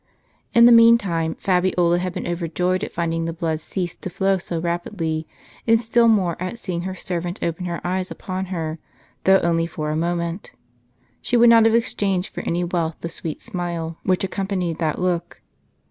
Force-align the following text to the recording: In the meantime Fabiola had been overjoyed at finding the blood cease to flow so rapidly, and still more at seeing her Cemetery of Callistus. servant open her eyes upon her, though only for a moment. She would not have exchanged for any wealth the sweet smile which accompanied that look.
In 0.55 0.65
the 0.65 0.71
meantime 0.71 1.35
Fabiola 1.35 1.99
had 1.99 2.11
been 2.13 2.25
overjoyed 2.25 2.83
at 2.83 2.91
finding 2.91 3.25
the 3.25 3.33
blood 3.33 3.59
cease 3.59 3.93
to 3.93 4.09
flow 4.09 4.39
so 4.39 4.59
rapidly, 4.59 5.27
and 5.67 5.79
still 5.79 6.07
more 6.07 6.35
at 6.41 6.57
seeing 6.57 6.81
her 6.81 6.95
Cemetery 6.95 7.17
of 7.17 7.21
Callistus. 7.21 7.37
servant 7.37 7.43
open 7.43 7.65
her 7.65 7.81
eyes 7.85 8.09
upon 8.09 8.45
her, 8.47 8.79
though 9.25 9.37
only 9.41 9.67
for 9.67 9.91
a 9.91 9.95
moment. 9.95 10.53
She 11.21 11.37
would 11.37 11.49
not 11.51 11.65
have 11.65 11.75
exchanged 11.75 12.29
for 12.33 12.41
any 12.47 12.63
wealth 12.63 12.95
the 13.01 13.09
sweet 13.09 13.41
smile 13.41 13.99
which 14.01 14.23
accompanied 14.23 14.79
that 14.79 14.97
look. 14.99 15.43